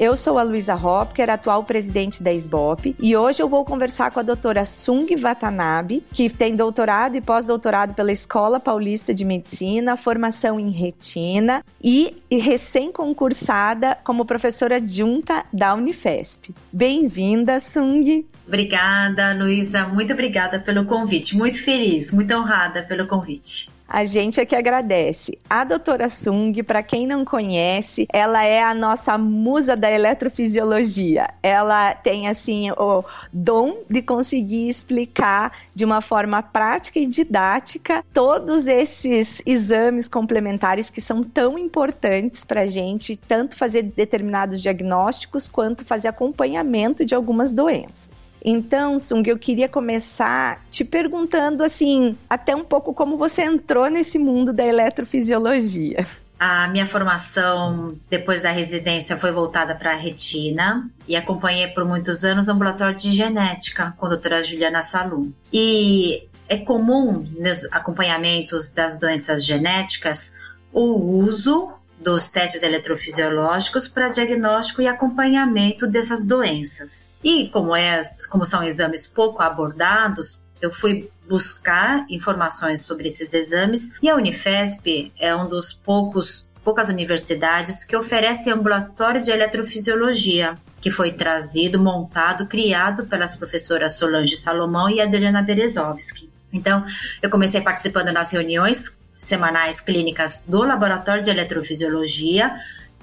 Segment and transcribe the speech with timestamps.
[0.00, 4.20] Eu sou a Luísa Hopker, atual presidente da SBOP, e hoje eu vou conversar com
[4.20, 10.60] a doutora Sung Watanabe, que tem doutorado e pós-doutorado pela Escola Paulista de Medicina, formação
[10.60, 16.54] em retina e recém-concursada como professora adjunta da Unifesp.
[16.72, 18.24] Bem-vinda, Sung.
[18.46, 19.88] Obrigada, Luísa.
[19.88, 21.36] Muito obrigada pelo convite.
[21.36, 23.68] Muito feliz, muito honrada pelo convite.
[23.88, 25.38] A gente é que agradece.
[25.48, 31.30] A doutora Sung, para quem não conhece, ela é a nossa musa da eletrofisiologia.
[31.42, 38.66] Ela tem, assim, o dom de conseguir explicar de uma forma prática e didática todos
[38.66, 45.86] esses exames complementares que são tão importantes para a gente, tanto fazer determinados diagnósticos quanto
[45.86, 48.28] fazer acompanhamento de algumas doenças.
[48.44, 54.18] Então, Sung, eu queria começar te perguntando assim, até um pouco como você entrou nesse
[54.18, 56.06] mundo da eletrofisiologia.
[56.38, 62.24] A minha formação depois da residência foi voltada para a retina e acompanhei por muitos
[62.24, 65.32] anos o ambulatório de genética com a doutora Juliana Salum.
[65.52, 70.36] E é comum nos acompanhamentos das doenças genéticas
[70.72, 70.94] o
[71.24, 77.16] uso dos testes eletrofisiológicos para diagnóstico e acompanhamento dessas doenças.
[77.22, 83.98] E como é, como são exames pouco abordados, eu fui buscar informações sobre esses exames
[84.02, 90.90] e a Unifesp é um dos poucos poucas universidades que oferece ambulatório de eletrofisiologia, que
[90.90, 96.28] foi trazido, montado, criado pelas professoras Solange Salomão e Adriana Berezovski.
[96.52, 96.84] Então,
[97.22, 102.54] eu comecei participando nas reuniões semanais clínicas do Laboratório de Eletrofisiologia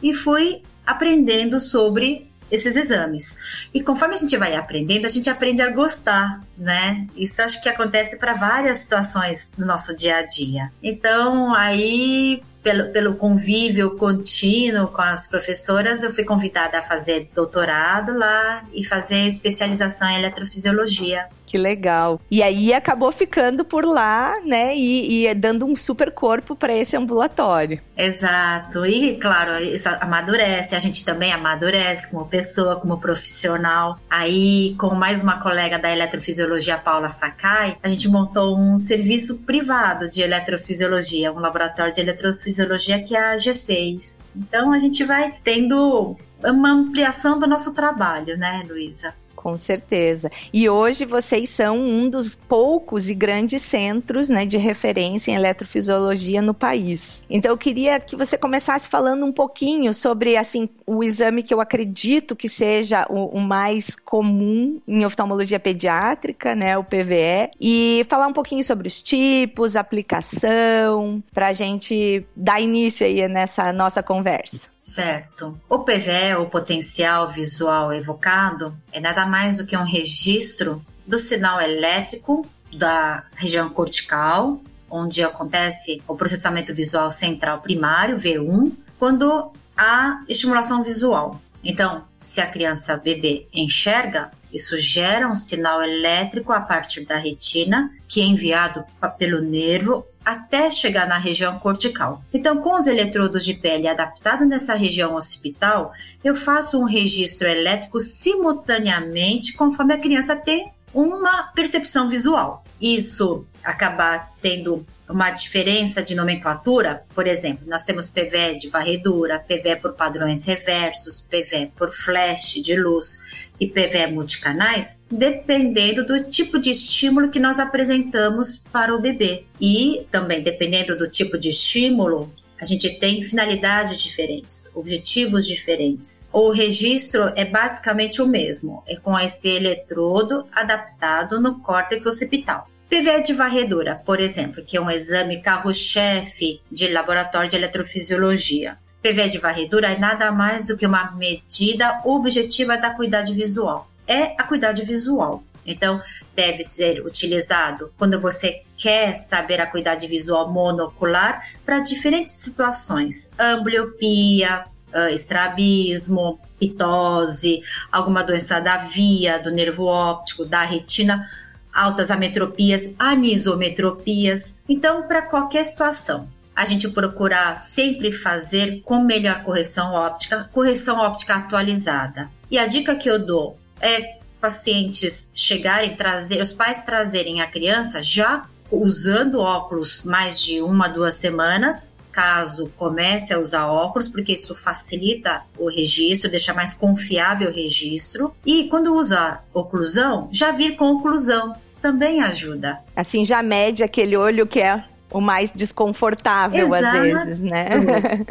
[0.01, 3.37] e fui aprendendo sobre esses exames.
[3.73, 7.05] E conforme a gente vai aprendendo, a gente aprende a gostar, né?
[7.15, 10.71] Isso acho que acontece para várias situações no nosso dia a dia.
[10.81, 18.17] Então, aí pelo, pelo convívio contínuo com as professoras, eu fui convidada a fazer doutorado
[18.17, 21.27] lá e fazer especialização em eletrofisiologia.
[21.45, 22.19] Que legal.
[22.29, 24.75] E aí acabou ficando por lá, né?
[24.75, 27.79] E, e dando um super corpo para esse ambulatório.
[27.95, 28.85] Exato.
[28.85, 30.75] E, claro, isso amadurece.
[30.75, 33.99] A gente também amadurece como pessoa, como profissional.
[34.09, 40.09] Aí, com mais uma colega da eletrofisiologia, Paula Sakai, a gente montou um serviço privado
[40.09, 44.23] de eletrofisiologia, um laboratório de eletrofisiologia fisiologia, que é a G6.
[44.35, 49.13] Então a gente vai tendo uma ampliação do nosso trabalho, né, Luísa?
[49.45, 50.27] Com certeza.
[50.51, 56.41] E hoje vocês são um dos poucos e grandes centros né, de referência em eletrofisiologia
[56.41, 57.23] no país.
[57.29, 61.61] Então eu queria que você começasse falando um pouquinho sobre assim o exame que eu
[61.61, 68.25] acredito que seja o, o mais comum em oftalmologia pediátrica, né, o PVE, e falar
[68.25, 74.73] um pouquinho sobre os tipos, aplicação, para a gente dar início aí nessa nossa conversa.
[74.85, 75.59] Certo.
[75.67, 81.59] O PVE, o potencial visual evocado, é nada mais do que um registro do sinal
[81.59, 90.83] elétrico da região cortical, onde acontece o processamento visual central primário, V1, quando há estimulação
[90.83, 91.41] visual.
[91.63, 97.91] Então, se a criança bebê enxerga, isso gera um sinal elétrico a partir da retina,
[98.07, 98.85] que é enviado
[99.17, 102.21] pelo nervo até chegar na região cortical.
[102.33, 105.93] Então, com os eletrodos de pele adaptados nessa região occipital,
[106.23, 112.63] eu faço um registro elétrico simultaneamente conforme a criança tem uma percepção visual.
[112.79, 119.75] Isso acabar tendo uma diferença de nomenclatura, por exemplo, nós temos PVE de varredura, PVE
[119.75, 123.19] por padrões reversos, PVE por flash de luz
[123.59, 129.45] e PVE multicanais, dependendo do tipo de estímulo que nós apresentamos para o bebê.
[129.59, 136.27] E também dependendo do tipo de estímulo, a gente tem finalidades diferentes, objetivos diferentes.
[136.31, 142.69] O registro é basicamente o mesmo, é com esse eletrodo adaptado no córtex occipital.
[142.89, 148.77] PVE de varredura, por exemplo, que é um exame carro-chefe de laboratório de eletrofisiologia.
[149.01, 153.89] PVE de varredura é nada mais do que uma medida objetiva da acuidade visual.
[154.07, 155.43] É a acuidade visual.
[155.65, 156.01] Então,
[156.35, 164.65] deve ser utilizado quando você quer saber a acuidade visual monocular para diferentes situações: ambliopia,
[164.93, 171.29] uh, estrabismo, pitose, alguma doença da via, do nervo óptico, da retina,
[171.73, 174.59] altas ametropias, anisometropias.
[174.67, 181.35] Então, para qualquer situação, a gente procurar sempre fazer com melhor correção óptica, correção óptica
[181.35, 182.29] atualizada.
[182.49, 188.01] E a dica que eu dou é pacientes chegarem, trazer, os pais trazerem a criança
[188.01, 194.55] já usando óculos mais de uma, duas semanas, caso comece a usar óculos, porque isso
[194.55, 198.33] facilita o registro, deixa mais confiável o registro.
[198.45, 202.79] E quando usa oclusão, já vir com oclusão também ajuda.
[202.95, 206.97] Assim já mede aquele olho que é o mais desconfortável Exato.
[206.97, 207.69] às vezes, né?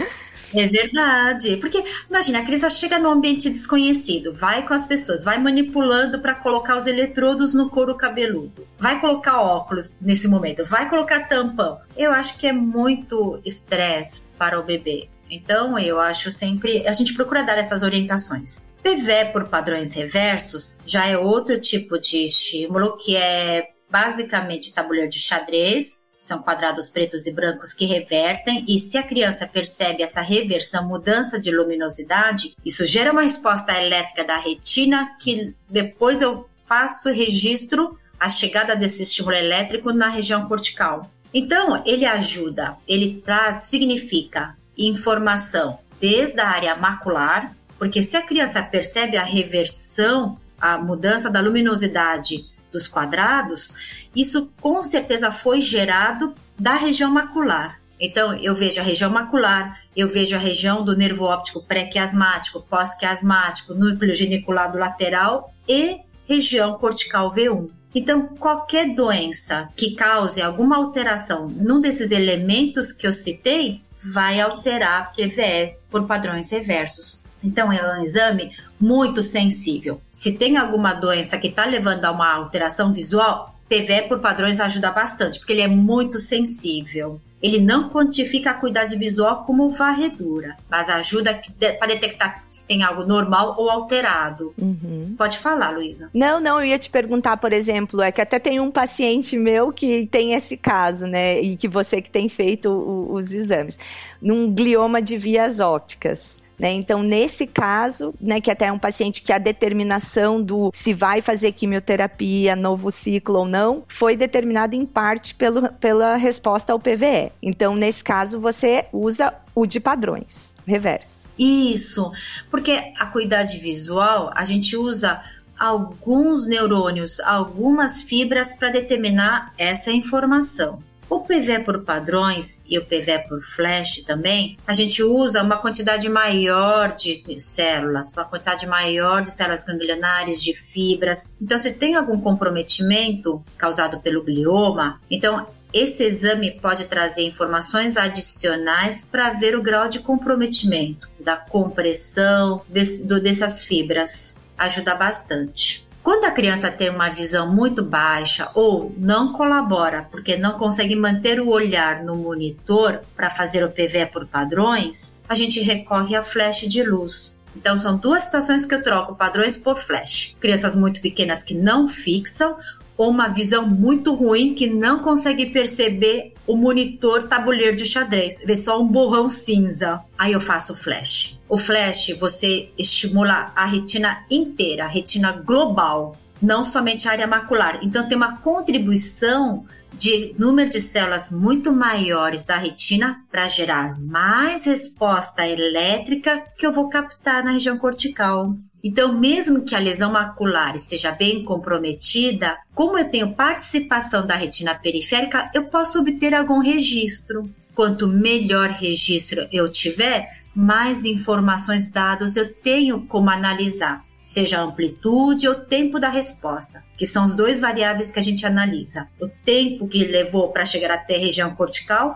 [0.55, 1.57] É verdade.
[1.57, 6.35] Porque, imagina, a criança chega num ambiente desconhecido, vai com as pessoas, vai manipulando para
[6.35, 11.81] colocar os eletrodos no couro cabeludo, vai colocar óculos nesse momento, vai colocar tampão.
[11.97, 15.09] Eu acho que é muito estresse para o bebê.
[15.31, 16.87] Então, eu acho sempre.
[16.87, 18.67] A gente procura dar essas orientações.
[18.83, 25.19] PV por padrões reversos já é outro tipo de estímulo que é basicamente tabuleiro de
[25.19, 30.89] xadrez são quadrados pretos e brancos que revertem, e se a criança percebe essa reversão,
[30.89, 37.99] mudança de luminosidade, isso gera uma resposta elétrica da retina que depois eu faço registro
[38.19, 41.11] a chegada desse estímulo elétrico na região cortical.
[41.33, 48.63] Então, ele ajuda, ele traz, significa informação desde a área macular, porque se a criança
[48.63, 53.73] percebe a reversão, a mudança da luminosidade dos quadrados,
[54.15, 57.81] isso com certeza foi gerado da região macular.
[57.99, 63.73] Então, eu vejo a região macular, eu vejo a região do nervo óptico pré-quiasmático, pós-quiasmático,
[63.73, 67.71] núcleo geniculado lateral e região cortical V1.
[67.95, 73.81] Então, qualquer doença que cause alguma alteração num desses elementos que eu citei,
[74.13, 77.24] vai alterar a PVE por padrões reversos.
[77.45, 80.01] Então, é um exame muito sensível.
[80.11, 84.91] Se tem alguma doença que está levando a uma alteração visual, PVE por padrões ajuda
[84.91, 87.21] bastante, porque ele é muito sensível.
[87.43, 91.43] Ele não quantifica a acuidade visual como varredura, mas ajuda
[91.79, 94.55] para detectar se tem algo normal ou alterado.
[94.57, 95.15] Uhum.
[95.19, 96.09] Pode falar, Luísa.
[96.15, 99.71] Não, não, eu ia te perguntar, por exemplo, é que até tem um paciente meu
[99.71, 101.39] que tem esse caso, né?
[101.39, 103.79] E que você que tem feito o, os exames.
[104.23, 106.43] Num glioma de vias ópticas.
[106.59, 106.73] Né?
[106.73, 111.21] Então, nesse caso, né, que até é um paciente que a determinação do se vai
[111.21, 117.33] fazer quimioterapia, novo ciclo ou não, foi determinado em parte pelo, pela resposta ao PVE.
[117.43, 121.33] Então, nesse caso, você usa o de padrões reversos.
[121.39, 122.11] Isso,
[122.51, 125.21] porque a cuidade visual, a gente usa
[125.59, 130.83] alguns neurônios, algumas fibras para determinar essa informação.
[131.09, 136.09] O PV por padrões e o PV por flash também, a gente usa uma quantidade
[136.09, 141.35] maior de células, uma quantidade maior de células ganglionares, de fibras.
[141.41, 149.03] Então, se tem algum comprometimento causado pelo glioma, então esse exame pode trazer informações adicionais
[149.03, 154.37] para ver o grau de comprometimento da compressão desse, do, dessas fibras.
[154.57, 155.85] Ajuda bastante.
[156.05, 161.41] Quando a criança tem uma visão muito baixa ou não colabora porque não consegue manter
[161.41, 166.69] o olhar no monitor para fazer o PV por padrões, a gente recorre a flash
[166.69, 167.35] de luz.
[167.57, 170.37] Então são duas situações que eu troco padrões por flash.
[170.39, 172.59] Crianças muito pequenas que não fixam
[172.97, 178.55] ou uma visão muito ruim que não consegue perceber o monitor tabuleiro de xadrez, vê
[178.55, 180.01] só um borrão cinza.
[180.19, 181.39] Aí eu faço flash.
[181.49, 187.81] O flash você estimula a retina inteira, a retina global, não somente a área macular.
[187.83, 189.65] Então tem uma contribuição
[189.97, 196.73] de número de células muito maiores da retina para gerar mais resposta elétrica que eu
[196.73, 198.57] vou captar na região cortical.
[198.85, 204.75] Então, mesmo que a lesão macular esteja bem comprometida, como eu tenho participação da retina
[204.75, 207.51] periférica, eu posso obter algum registro.
[207.75, 215.49] Quanto melhor registro eu tiver, mais informações dados eu tenho como analisar, seja a amplitude
[215.49, 219.09] ou tempo da resposta, que são os dois variáveis que a gente analisa.
[219.19, 222.15] O tempo que levou para chegar até a região cortical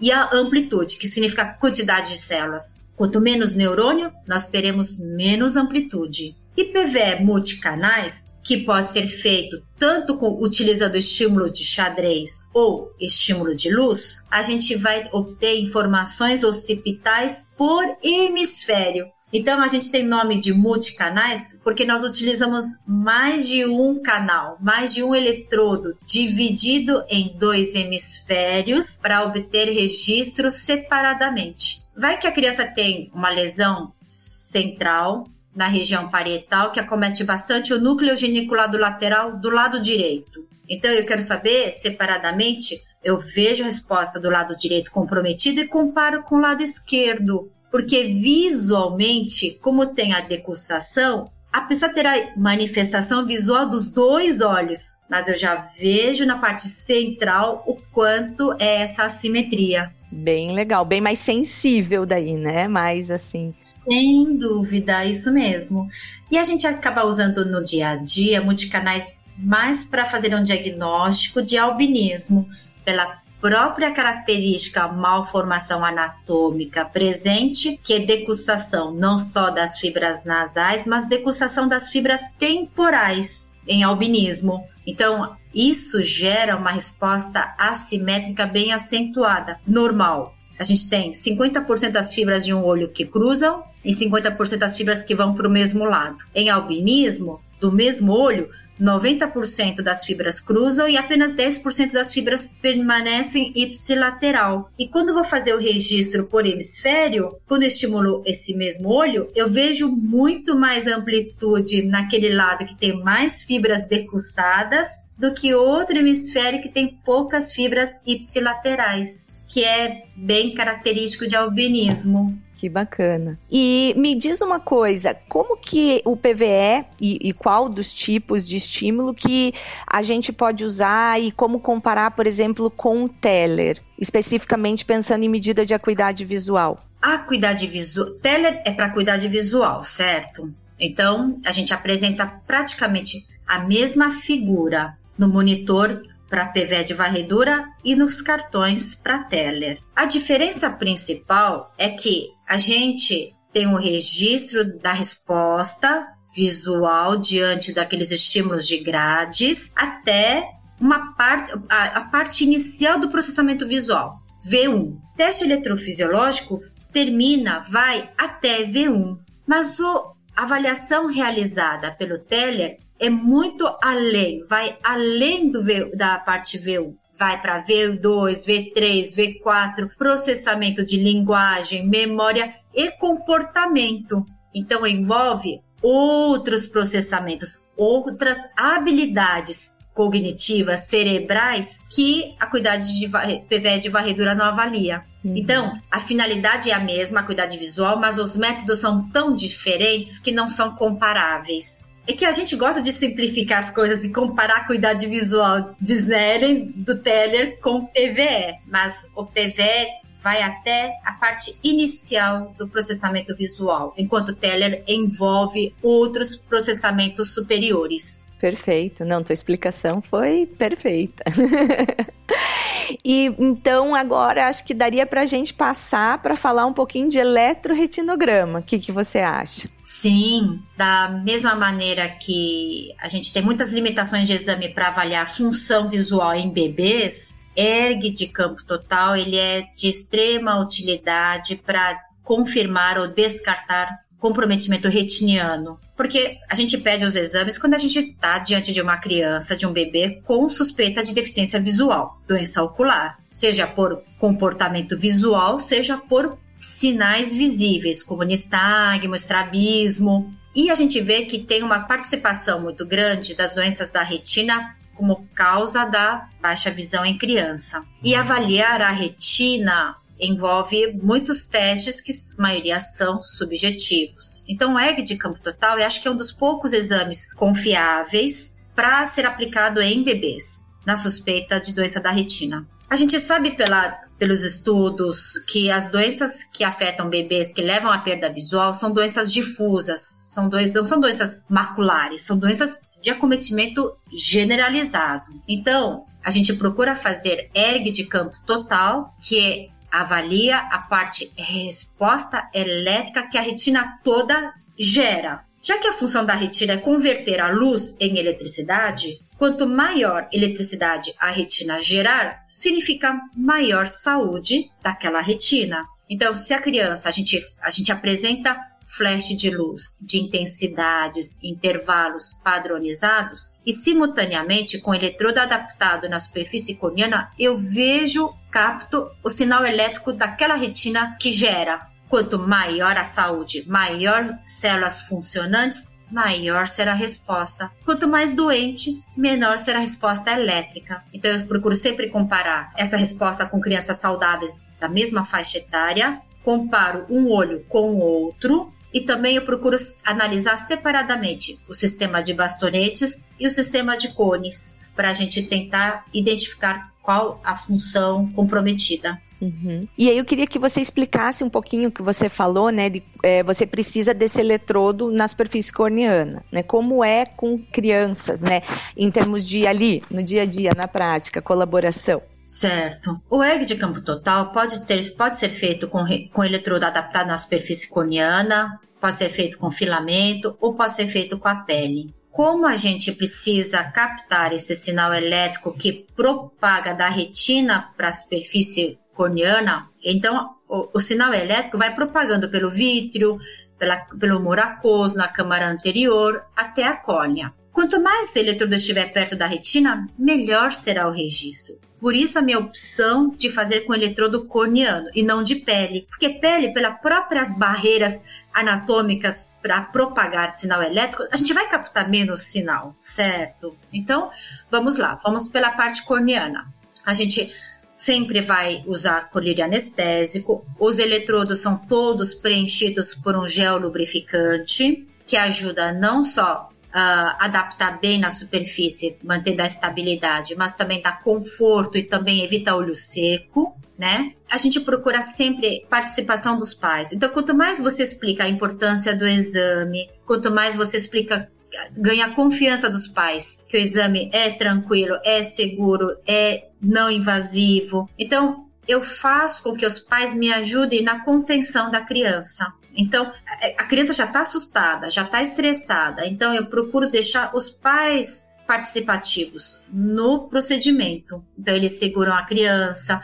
[0.00, 2.85] e a amplitude, que significa quantidade de células.
[2.96, 6.34] Quanto menos neurônio, nós teremos menos amplitude.
[6.56, 13.54] E PVE multicanais, que pode ser feito tanto com, utilizando estímulo de xadrez ou estímulo
[13.54, 19.06] de luz, a gente vai obter informações occipitais por hemisfério.
[19.32, 24.94] Então a gente tem nome de multicanais porque nós utilizamos mais de um canal, mais
[24.94, 31.82] de um eletrodo dividido em dois hemisférios para obter registros separadamente.
[31.96, 37.80] Vai que a criança tem uma lesão central na região parietal que acomete bastante o
[37.80, 40.46] núcleo geniculado lateral do lado direito.
[40.68, 46.22] Então eu quero saber separadamente, eu vejo a resposta do lado direito comprometido e comparo
[46.22, 53.68] com o lado esquerdo porque visualmente, como tem a decussação, a pessoa terá manifestação visual
[53.68, 59.90] dos dois olhos, mas eu já vejo na parte central o quanto é essa assimetria.
[60.10, 62.66] Bem legal, bem mais sensível daí, né?
[62.66, 63.52] Mais assim.
[63.60, 65.86] Sem dúvida, isso mesmo.
[66.30, 71.42] E a gente acaba usando no dia a dia multicanais mais para fazer um diagnóstico
[71.42, 72.48] de albinismo,
[72.86, 81.08] pela própria característica malformação anatômica presente, que é decussação não só das fibras nasais, mas
[81.08, 84.64] decussação das fibras temporais em albinismo.
[84.86, 90.34] Então, isso gera uma resposta assimétrica bem acentuada, normal.
[90.58, 95.02] A gente tem 50% das fibras de um olho que cruzam e 50% das fibras
[95.02, 96.18] que vão para o mesmo lado.
[96.34, 98.48] Em albinismo, do mesmo olho,
[98.80, 104.70] 90% das fibras cruzam e apenas 10% das fibras permanecem ipsilateral.
[104.78, 109.48] E quando vou fazer o registro por hemisfério, quando eu estimulo esse mesmo olho, eu
[109.48, 116.60] vejo muito mais amplitude naquele lado que tem mais fibras decussadas do que outro hemisfério
[116.60, 122.36] que tem poucas fibras ipsilaterais, que é bem característico de albinismo.
[122.56, 123.38] Que bacana.
[123.52, 128.56] E me diz uma coisa, como que o PVE e, e, qual dos tipos de
[128.56, 129.52] estímulo que
[129.86, 135.28] a gente pode usar e como comparar, por exemplo, com o Teller, especificamente pensando em
[135.28, 136.80] medida de acuidade visual?
[137.02, 140.50] Acuidade visual, Teller é para acuidade visual, certo?
[140.80, 147.94] Então, a gente apresenta praticamente a mesma figura no monitor para PVE de varredura e
[147.94, 149.78] nos cartões para Teller.
[149.94, 158.10] A diferença principal é que a gente tem um registro da resposta visual diante daqueles
[158.10, 164.98] estímulos de grades até uma parte a, a parte inicial do processamento visual, V1.
[165.16, 166.60] Teste eletrofisiológico
[166.92, 175.50] termina, vai até V1, mas a avaliação realizada pelo Teller é muito além, vai além
[175.50, 176.94] do v, da parte V1.
[177.18, 184.24] Vai para V2, V3, V4, processamento de linguagem, memória e comportamento.
[184.54, 194.34] Então envolve outros processamentos, outras habilidades cognitivas cerebrais que a cuidade de PVE de varredura
[194.34, 195.02] não avalia.
[195.24, 195.34] Uhum.
[195.34, 200.18] Então, a finalidade é a mesma, a cuidade visual, mas os métodos são tão diferentes
[200.18, 204.58] que não são comparáveis é que a gente gosta de simplificar as coisas e comparar
[204.58, 209.86] a cuidado visual de Snellen do Teller com o PVE, mas o PVE
[210.22, 218.24] vai até a parte inicial do processamento visual, enquanto o Teller envolve outros processamentos superiores.
[218.40, 219.04] Perfeito.
[219.04, 221.24] Não, tua explicação foi perfeita.
[223.04, 227.18] e então agora acho que daria para a gente passar para falar um pouquinho de
[227.18, 228.60] eletroretinograma.
[228.60, 229.68] O que, que você acha?
[229.84, 235.88] Sim, da mesma maneira que a gente tem muitas limitações de exame para avaliar função
[235.88, 243.08] visual em bebês, ERG de campo total ele é de extrema utilidade para confirmar ou
[243.08, 245.78] descartar comprometimento retiniano.
[245.96, 249.66] Porque a gente pede os exames quando a gente está diante de uma criança, de
[249.66, 256.38] um bebê com suspeita de deficiência visual, doença ocular, seja por comportamento visual, seja por
[256.56, 260.34] sinais visíveis, como nistagmo, estrabismo.
[260.54, 265.28] E a gente vê que tem uma participação muito grande das doenças da retina como
[265.34, 267.84] causa da baixa visão em criança.
[268.02, 274.42] E avaliar a retina envolve muitos testes que a maioria são subjetivos.
[274.48, 278.56] Então, o ERG de campo total, eu acho que é um dos poucos exames confiáveis
[278.74, 282.66] para ser aplicado em bebês na suspeita de doença da retina.
[282.88, 287.98] A gente sabe pela, pelos estudos que as doenças que afetam bebês que levam à
[287.98, 293.96] perda visual são doenças difusas, são doenças, não são doenças maculares, são doenças de acometimento
[294.14, 295.32] generalizado.
[295.48, 302.48] Então, a gente procura fazer ERG de campo total, que é avalia a parte resposta
[302.54, 307.50] elétrica que a retina toda gera, Já que a função da retina é converter a
[307.50, 315.82] luz em eletricidade, quanto maior eletricidade a retina gerar, significa maior saúde daquela retina.
[316.08, 318.56] Então, se a criança, a gente, a gente apresenta
[318.96, 326.76] flash de luz de intensidades, intervalos padronizados e simultaneamente com o eletrodo adaptado na superfície
[326.76, 331.86] corneana, eu vejo, capto o sinal elétrico daquela retina que gera.
[332.08, 337.70] Quanto maior a saúde, maior células funcionantes, maior será a resposta.
[337.84, 341.02] Quanto mais doente, menor será a resposta elétrica.
[341.12, 347.06] Então eu procuro sempre comparar essa resposta com crianças saudáveis da mesma faixa etária, comparo
[347.10, 353.22] um olho com o outro e também eu procuro analisar separadamente o sistema de bastonetes
[353.38, 359.20] e o sistema de cones para a gente tentar identificar qual a função comprometida.
[359.38, 359.86] Uhum.
[359.98, 362.88] E aí eu queria que você explicasse um pouquinho o que você falou, né?
[362.88, 366.62] De, é, você precisa desse eletrodo na superfície corneana, né?
[366.62, 368.62] Como é com crianças, né?
[368.96, 372.22] Em termos de ali, no dia a dia, na prática, colaboração.
[372.46, 373.20] Certo.
[373.28, 377.36] O ERG de campo total pode, ter, pode ser feito com, com eletrodo adaptado na
[377.36, 382.14] superfície corneana, pode ser feito com filamento ou pode ser feito com a pele.
[382.30, 388.98] Como a gente precisa captar esse sinal elétrico que propaga da retina para a superfície
[389.14, 393.38] corneana, então o, o, sinal elétrico vai propagando pelo vítreo,
[393.78, 397.54] pela, pelo humor aquoso na câmara anterior até a córnea.
[397.76, 401.78] Quanto mais esse eletrodo estiver perto da retina, melhor será o registro.
[402.00, 406.30] Por isso a minha opção de fazer com eletrodo corneano e não de pele, porque
[406.30, 412.96] pele, pelas próprias barreiras anatômicas para propagar sinal elétrico, a gente vai captar menos sinal,
[412.98, 413.76] certo?
[413.92, 414.30] Então,
[414.70, 416.72] vamos lá, vamos pela parte corneana.
[417.04, 417.54] A gente
[417.94, 420.66] sempre vai usar colírio anestésico.
[420.80, 428.18] Os eletrodos são todos preenchidos por um gel lubrificante que ajuda não só adaptar bem
[428.18, 434.32] na superfície, mantendo a estabilidade, mas também dá conforto e também evita olho seco, né?
[434.50, 437.12] A gente procura sempre participação dos pais.
[437.12, 441.50] Então, quanto mais você explica a importância do exame, quanto mais você explica
[441.92, 448.08] ganha confiança dos pais, que o exame é tranquilo, é seguro, é não invasivo.
[448.18, 452.72] Então, eu faço com que os pais me ajudem na contenção da criança.
[452.96, 453.30] Então,
[453.78, 456.26] a criança já está assustada, já está estressada.
[456.26, 461.44] Então, eu procuro deixar os pais participativos no procedimento.
[461.58, 463.20] Então, eles seguram a criança.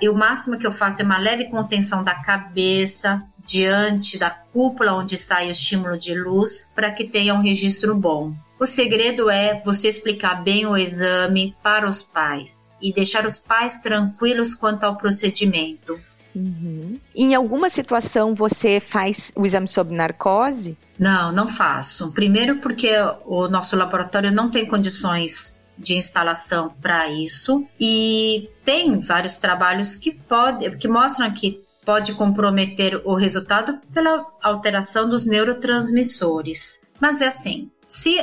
[0.00, 4.94] E o máximo que eu faço é uma leve contenção da cabeça diante da cúpula
[4.94, 8.34] onde sai o estímulo de luz para que tenha um registro bom.
[8.60, 13.80] O segredo é você explicar bem o exame para os pais e deixar os pais
[13.80, 15.98] tranquilos quanto ao procedimento.
[16.38, 16.98] Uhum.
[17.14, 20.76] Em alguma situação você faz o exame sob narcose?
[20.98, 22.12] Não, não faço.
[22.12, 22.92] Primeiro porque
[23.24, 30.12] o nosso laboratório não tem condições de instalação para isso e tem vários trabalhos que
[30.12, 36.86] pode, que mostram que pode comprometer o resultado pela alteração dos neurotransmissores.
[37.00, 38.18] Mas é assim, se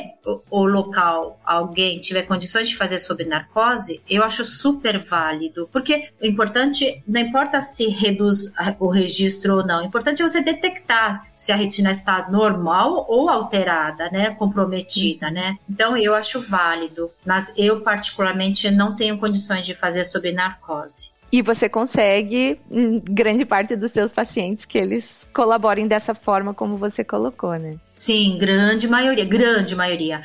[0.51, 6.25] o, local, alguém tiver condições de fazer sob narcose, eu acho super válido, porque o
[6.25, 11.51] importante não importa se reduz o registro ou não, o importante é você detectar se
[11.51, 15.58] a retina está normal ou alterada, né, comprometida, né?
[15.67, 21.14] Então eu acho válido, mas eu particularmente não tenho condições de fazer sob narcose.
[21.36, 26.78] E você consegue, em grande parte dos seus pacientes, que eles colaborem dessa forma como
[26.78, 27.76] você colocou, né?
[27.93, 30.24] Sim, grande maioria, grande maioria.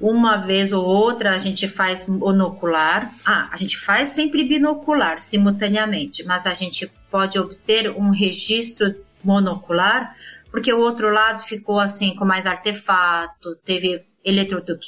[0.00, 3.08] Uma vez ou outra a gente faz monocular.
[3.24, 10.12] Ah, a gente faz sempre binocular, simultaneamente, mas a gente pode obter um registro monocular
[10.50, 14.04] porque o outro lado ficou assim com mais artefato, teve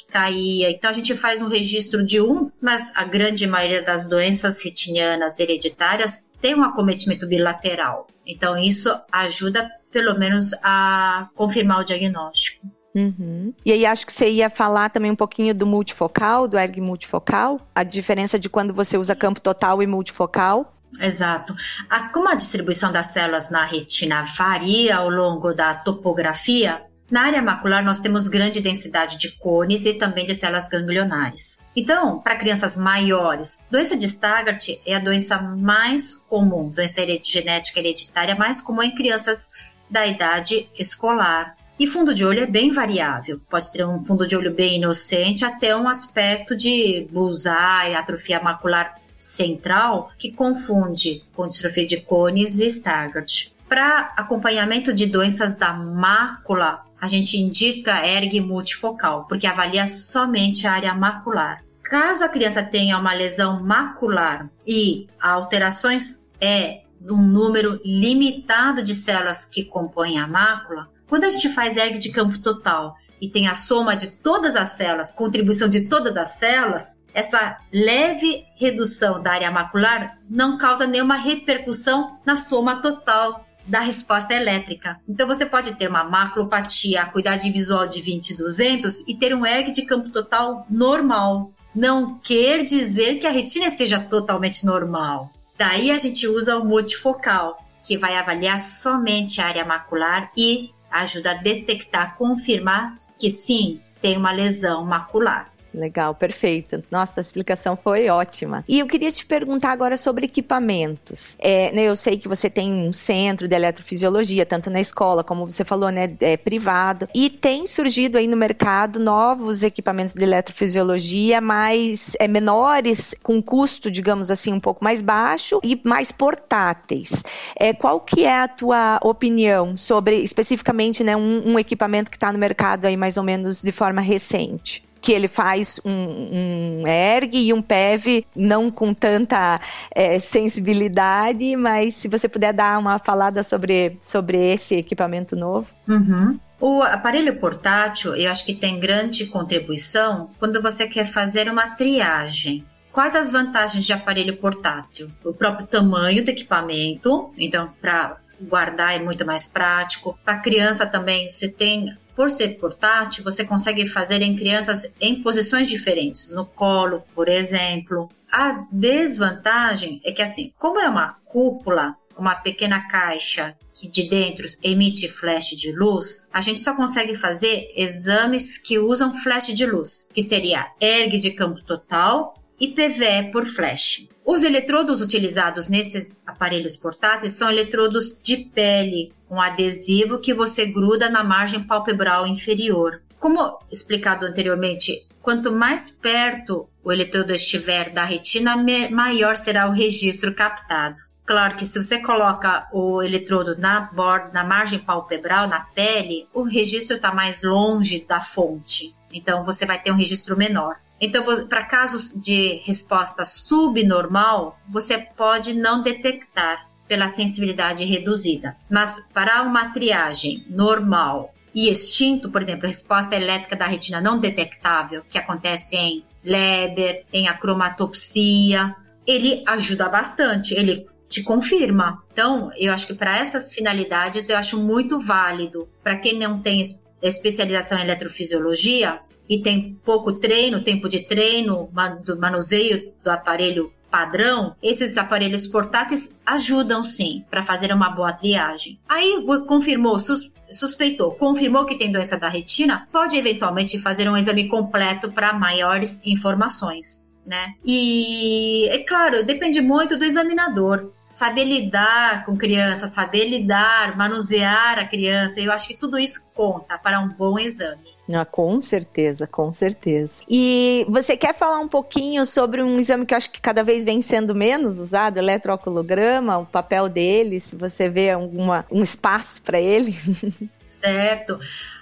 [0.09, 0.69] caía.
[0.69, 5.39] Então a gente faz um registro de um, mas a grande maioria das doenças retinianas
[5.39, 8.07] hereditárias tem um acometimento bilateral.
[8.25, 12.65] Então isso ajuda pelo menos a confirmar o diagnóstico.
[12.93, 13.53] Uhum.
[13.65, 17.59] E aí acho que você ia falar também um pouquinho do multifocal, do ERG multifocal,
[17.73, 20.73] a diferença de quando você usa campo total e multifocal.
[20.99, 21.55] Exato.
[21.89, 27.41] A, como a distribuição das células na retina varia ao longo da topografia, na área
[27.41, 31.59] macular, nós temos grande densidade de cones e também de células ganglionares.
[31.75, 38.33] Então, para crianças maiores, doença de Stargardt é a doença mais comum, doença genética hereditária
[38.33, 39.49] mais comum em crianças
[39.89, 41.57] da idade escolar.
[41.77, 43.41] E fundo de olho é bem variável.
[43.49, 49.01] Pode ter um fundo de olho bem inocente até um aspecto de bullseye, atrofia macular
[49.19, 53.53] central, que confunde com distrofia de cones e Stargardt.
[53.67, 60.73] Para acompanhamento de doenças da mácula, a gente indica ERG multifocal, porque avalia somente a
[60.73, 61.63] área macular.
[61.83, 69.43] Caso a criança tenha uma lesão macular e alterações é um número limitado de células
[69.43, 73.55] que compõem a mácula, quando a gente faz ERG de campo total e tem a
[73.55, 79.51] soma de todas as células, contribuição de todas as células, essa leve redução da área
[79.51, 84.99] macular não causa nenhuma repercussão na soma total da resposta elétrica.
[85.07, 89.71] Então você pode ter uma maculopatia, acuidade visual de 20 200 e ter um ERG
[89.71, 91.51] de campo total normal.
[91.73, 95.31] Não quer dizer que a retina esteja totalmente normal.
[95.57, 101.31] Daí a gente usa o multifocal, que vai avaliar somente a área macular e ajuda
[101.31, 105.50] a detectar, confirmar que sim, tem uma lesão macular.
[105.73, 106.83] Legal, perfeito.
[106.91, 108.63] Nossa, a explicação foi ótima.
[108.67, 111.35] E eu queria te perguntar agora sobre equipamentos.
[111.39, 115.49] É, né, eu sei que você tem um centro de eletrofisiologia, tanto na escola, como
[115.49, 117.07] você falou, né, é, privado.
[117.15, 123.89] E tem surgido aí no mercado novos equipamentos de eletrofisiologia mais é, menores, com custo,
[123.89, 127.23] digamos assim, um pouco mais baixo e mais portáteis.
[127.55, 132.31] É, qual que é a tua opinião sobre, especificamente, né, um, um equipamento que está
[132.31, 134.90] no mercado aí mais ou menos de forma recente?
[135.01, 139.59] Que ele faz um, um ERG e um PEV não com tanta
[139.93, 145.67] é, sensibilidade, mas se você puder dar uma falada sobre, sobre esse equipamento novo.
[145.87, 146.39] Uhum.
[146.59, 152.63] O aparelho portátil, eu acho que tem grande contribuição quando você quer fazer uma triagem.
[152.91, 155.09] Quais as vantagens de aparelho portátil?
[155.25, 160.17] O próprio tamanho do equipamento, então para guardar é muito mais prático.
[160.23, 165.67] Para criança também, você tem por ser portátil, você consegue fazer em crianças em posições
[165.67, 168.09] diferentes, no colo, por exemplo.
[168.31, 174.45] A desvantagem é que, assim, como é uma cúpula, uma pequena caixa que de dentro
[174.61, 180.07] emite flash de luz, a gente só consegue fazer exames que usam flash de luz,
[180.13, 184.07] que seria ERG de campo total e PVE por flash.
[184.25, 191.09] Os eletrodos utilizados nesses aparelhos portáteis são eletrodos de pele, um adesivo que você gruda
[191.09, 193.01] na margem palpebral inferior.
[193.19, 198.55] Como explicado anteriormente, quanto mais perto o eletrodo estiver da retina,
[198.89, 201.01] maior será o registro captado.
[201.25, 206.43] Claro que se você coloca o eletrodo na borda, na margem palpebral, na pele, o
[206.43, 208.95] registro está mais longe da fonte.
[209.13, 210.77] Então você vai ter um registro menor.
[211.01, 218.55] Então, para casos de resposta subnormal, você pode não detectar pela sensibilidade reduzida.
[218.69, 225.03] Mas para uma triagem normal e extinto, por exemplo, resposta elétrica da retina não detectável,
[225.09, 228.75] que acontece em Leber, em acromatopsia,
[229.07, 232.03] ele ajuda bastante, ele te confirma.
[232.13, 235.67] Então, eu acho que para essas finalidades eu acho muito válido.
[235.83, 236.61] Para quem não tem
[237.01, 241.69] especialização em eletrofisiologia, e tem pouco treino, tempo de treino,
[242.05, 248.79] do manuseio do aparelho padrão, esses aparelhos portáteis ajudam sim para fazer uma boa triagem.
[248.87, 254.47] Aí confirmou, sus suspeitou, confirmou que tem doença da retina, pode eventualmente fazer um exame
[254.49, 257.09] completo para maiores informações.
[257.25, 257.53] Né?
[257.63, 260.91] E é claro, depende muito do examinador.
[261.05, 266.79] Saber lidar com criança, saber lidar, manusear a criança, eu acho que tudo isso conta
[266.79, 267.87] para um bom exame.
[268.11, 270.13] Ah, com certeza, com certeza.
[270.29, 273.83] E você quer falar um pouquinho sobre um exame que eu acho que cada vez
[273.83, 279.59] vem sendo menos usado, eletrooculograma, o papel dele, se você vê alguma, um espaço para
[279.59, 279.97] ele?
[280.81, 281.39] Certo.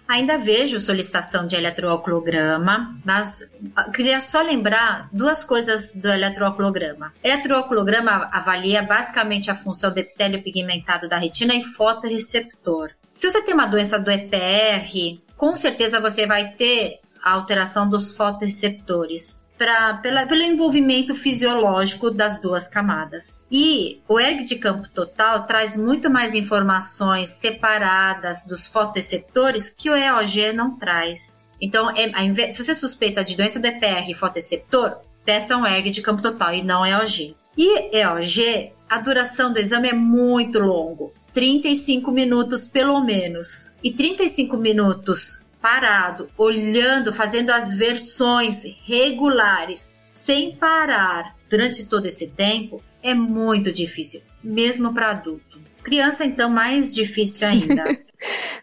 [0.08, 3.50] Ainda vejo solicitação de eletrooculograma, mas
[3.94, 7.14] queria só lembrar duas coisas do eletrooculograma.
[7.24, 12.90] Eletrooculograma avalia basicamente a função do epitélio pigmentado da retina e fotoreceptor.
[13.12, 18.16] Se você tem uma doença do EPR, com certeza você vai ter a alteração dos
[18.16, 19.40] fotoreceptores.
[19.58, 23.44] Pra, pela, pelo envolvimento fisiológico das duas camadas.
[23.52, 29.96] E o ERG de campo total traz muito mais informações separadas dos fotoreceptores que o
[29.98, 31.42] EOG não traz.
[31.60, 36.02] Então, é, se você suspeita de doença do EPR e fotoreceptor, peça um ERG de
[36.02, 37.36] campo total e não EOG.
[37.58, 41.14] E EOG, a duração do exame é muito longo.
[41.40, 43.72] 35 minutos pelo menos.
[43.82, 52.84] E 35 minutos parado, olhando, fazendo as versões regulares, sem parar durante todo esse tempo,
[53.02, 55.62] é muito difícil, mesmo para adulto.
[55.82, 57.86] Criança, então, mais difícil ainda.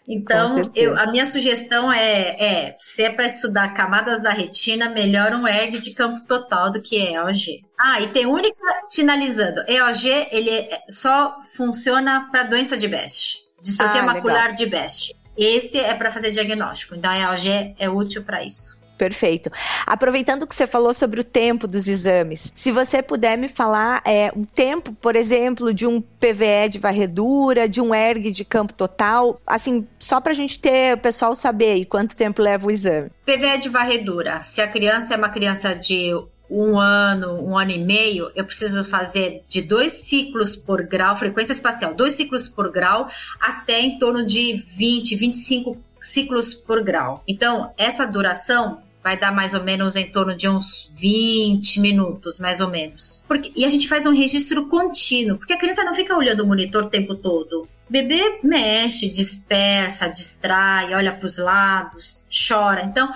[0.08, 5.32] Então, eu, a minha sugestão é, é se é para estudar camadas da retina, melhor
[5.32, 7.64] um ERG de campo total do que EOG.
[7.78, 14.02] Ah, e tem única, finalizando, EOG, ele é, só funciona para doença de Best, distrofia
[14.02, 14.54] ah, macular legal.
[14.54, 15.16] de Best.
[15.36, 18.75] Esse é para fazer diagnóstico, então EOG é útil para isso.
[18.96, 19.50] Perfeito.
[19.86, 24.32] Aproveitando que você falou sobre o tempo dos exames, se você puder me falar é,
[24.34, 29.40] um tempo, por exemplo, de um PVE de varredura, de um ERG de campo total,
[29.46, 33.10] assim, só para a gente ter, o pessoal saber quanto tempo leva o exame.
[33.24, 36.12] PVE de varredura, se a criança é uma criança de
[36.48, 41.52] um ano, um ano e meio, eu preciso fazer de dois ciclos por grau, frequência
[41.52, 43.08] espacial, dois ciclos por grau,
[43.40, 47.22] até em torno de 20, 25 ciclos por grau.
[47.26, 52.60] Então, essa duração vai dar mais ou menos em torno de uns 20 minutos, mais
[52.60, 53.22] ou menos.
[53.28, 56.46] Porque, e a gente faz um registro contínuo, porque a criança não fica olhando o
[56.46, 57.68] monitor o tempo todo.
[57.88, 62.82] Bebê mexe, dispersa, distrai, olha para os lados, chora.
[62.82, 63.08] Então,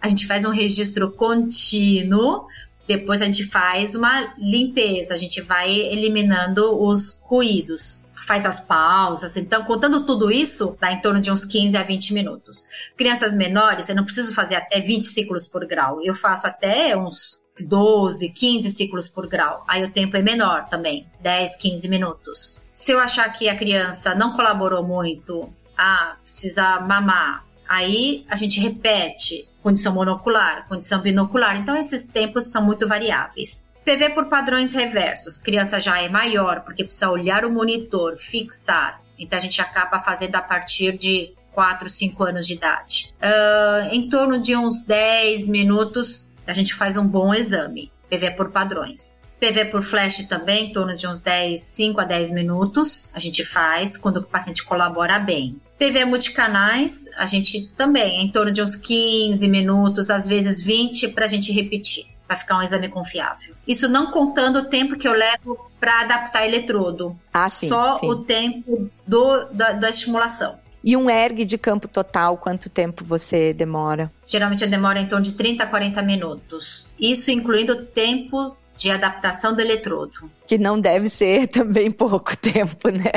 [0.00, 2.46] a gente faz um registro contínuo
[2.86, 9.36] depois a gente faz uma limpeza, a gente vai eliminando os ruídos faz as pausas.
[9.36, 12.68] Então, contando tudo isso, dá em torno de uns 15 a 20 minutos.
[12.96, 16.00] Crianças menores, eu não preciso fazer até 20 ciclos por grau.
[16.02, 19.64] Eu faço até uns 12, 15 ciclos por grau.
[19.68, 22.62] Aí o tempo é menor também, 10, 15 minutos.
[22.72, 28.60] Se eu achar que a criança não colaborou muito, ah, precisa mamar, aí a gente
[28.60, 31.56] repete condição monocular, condição binocular.
[31.56, 33.68] Então esses tempos são muito variáveis.
[33.84, 35.38] PV por padrões reversos.
[35.38, 39.00] Criança já é maior, porque precisa olhar o monitor, fixar.
[39.18, 43.12] Então a gente acaba fazendo a partir de 4, 5 anos de idade.
[43.20, 47.90] Uh, em torno de uns 10 minutos, a gente faz um bom exame.
[48.08, 49.20] PV por padrões.
[49.40, 53.44] PV por flash também, em torno de uns 10, 5 a 10 minutos, a gente
[53.44, 55.60] faz quando o paciente colabora bem.
[55.78, 61.24] PV multicanais, a gente também, em torno de uns 15 minutos, às vezes 20, para
[61.24, 63.54] a gente repetir para ficar um exame confiável.
[63.68, 67.18] Isso não contando o tempo que eu levo para adaptar eletrodo.
[67.32, 68.08] Ah, sim, Só sim.
[68.08, 70.58] o tempo do, da, da estimulação.
[70.82, 74.10] E um erg de campo total, quanto tempo você demora?
[74.26, 76.88] Geralmente eu demoro em torno de 30 a 40 minutos.
[76.98, 80.30] Isso incluindo o tempo de adaptação do eletrodo.
[80.46, 83.12] Que não deve ser também pouco tempo, né?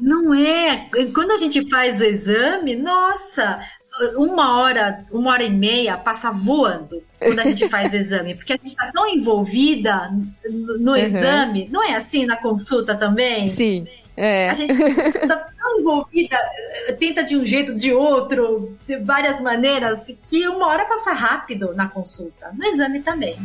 [0.00, 0.88] Não é.
[1.14, 3.60] Quando a gente faz o exame, nossa,
[4.16, 8.52] uma hora, uma hora e meia passa voando quando a gente faz o exame, porque
[8.52, 10.10] a gente está tão envolvida
[10.78, 10.96] no uhum.
[10.96, 13.50] exame, não é assim na consulta também?
[13.50, 13.86] Sim.
[14.16, 14.48] É.
[14.48, 16.38] A gente está tão envolvida,
[16.98, 21.88] tenta de um jeito, de outro, de várias maneiras, que uma hora passa rápido na
[21.88, 22.50] consulta.
[22.54, 23.36] No exame também.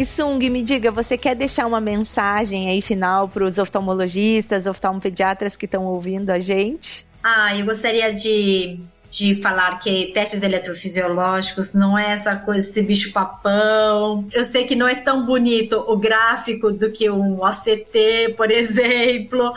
[0.00, 5.58] E Sung, me diga, você quer deixar uma mensagem aí final para os oftalmologistas, oftalmopediatras
[5.58, 7.04] que estão ouvindo a gente?
[7.22, 13.12] Ah, eu gostaria de, de falar que testes eletrofisiológicos não é essa coisa, esse bicho
[13.12, 14.26] papão.
[14.32, 19.52] Eu sei que não é tão bonito o gráfico do que um OCT, por exemplo,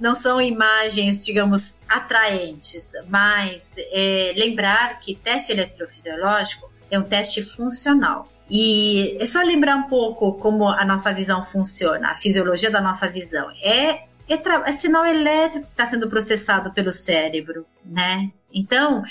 [0.00, 8.31] não são imagens, digamos, atraentes, mas é, lembrar que teste eletrofisiológico é um teste funcional.
[8.50, 13.08] E é só lembrar um pouco como a nossa visão funciona, a fisiologia da nossa
[13.08, 13.50] visão.
[13.62, 18.30] É, é, é sinal elétrico que está sendo processado pelo cérebro, né?
[18.54, 19.02] Então,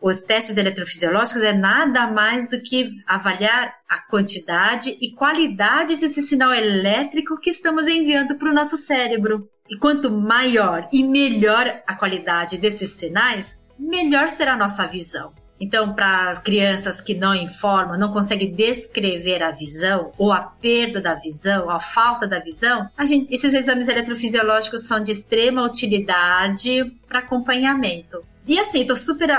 [0.00, 6.52] os testes eletrofisiológicos é nada mais do que avaliar a quantidade e qualidade desse sinal
[6.52, 9.48] elétrico que estamos enviando para o nosso cérebro.
[9.68, 15.32] E quanto maior e melhor a qualidade desses sinais, melhor será a nossa visão.
[15.58, 21.14] Então, para crianças que não informam, não conseguem descrever a visão, ou a perda da
[21.14, 28.22] visão, a falta da visão, gente, esses exames eletrofisiológicos são de extrema utilidade para acompanhamento.
[28.46, 29.30] E assim, estou super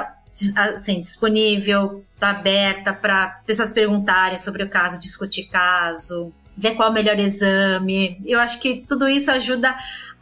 [0.56, 6.92] assim, disponível, tá aberta para pessoas perguntarem sobre o caso, discutir caso, ver qual é
[6.92, 8.20] o melhor exame.
[8.26, 9.76] Eu acho que tudo isso ajuda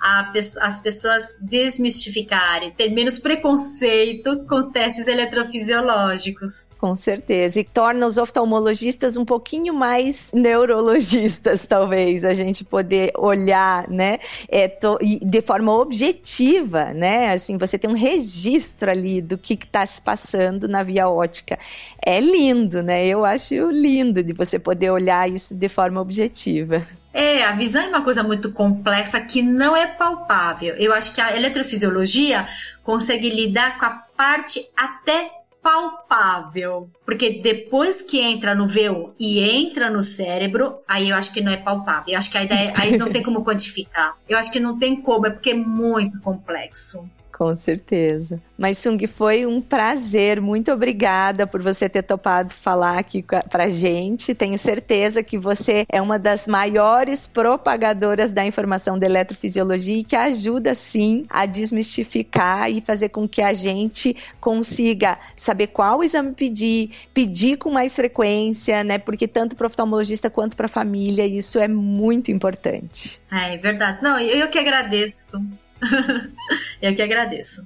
[0.06, 6.70] a, as pessoas desmistificarem, ter menos preconceito com testes eletrofisiológicos.
[6.78, 7.60] Com certeza.
[7.60, 14.68] E torna os oftalmologistas um pouquinho mais neurologistas, talvez, a gente poder olhar, né, é,
[14.68, 17.34] to, de forma objetiva, né?
[17.34, 21.58] Assim, você tem um registro ali do que está se passando na via ótica.
[22.00, 23.08] É lindo, né?
[23.08, 26.86] Eu acho lindo de você poder olhar isso de forma objetiva.
[27.18, 30.76] É, a visão é uma coisa muito complexa que não é palpável.
[30.76, 32.46] Eu acho que a eletrofisiologia
[32.84, 35.32] consegue lidar com a parte até
[35.64, 36.90] palpável.
[37.06, 41.54] Porque depois que entra no véu e entra no cérebro, aí eu acho que não
[41.54, 42.04] é palpável.
[42.14, 44.18] Eu acho que a ideia, aí não tem como quantificar.
[44.28, 47.10] Eu acho que não tem como, é porque é muito complexo.
[47.38, 48.42] Com certeza.
[48.58, 50.40] Mas, Sung, foi um prazer.
[50.40, 54.34] Muito obrigada por você ter topado falar aqui pra gente.
[54.34, 60.16] Tenho certeza que você é uma das maiores propagadoras da informação da eletrofisiologia e que
[60.16, 66.92] ajuda, sim, a desmistificar e fazer com que a gente consiga saber qual exame pedir,
[67.14, 68.98] pedir com mais frequência, né?
[68.98, 73.20] Porque tanto para o oftalmologista quanto para a família, isso é muito importante.
[73.30, 74.02] É, é verdade.
[74.02, 75.38] Não, eu que agradeço.
[76.82, 77.66] eu que agradeço.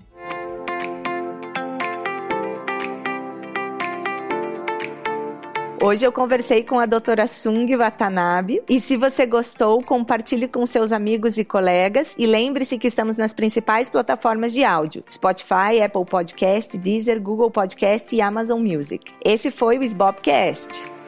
[5.81, 8.61] Hoje eu conversei com a doutora Sung Watanabe.
[8.69, 12.13] E se você gostou, compartilhe com seus amigos e colegas.
[12.17, 18.13] E lembre-se que estamos nas principais plataformas de áudio: Spotify, Apple Podcast, Deezer, Google Podcast
[18.13, 19.09] e Amazon Music.
[19.23, 20.98] Esse foi o Sbobcast.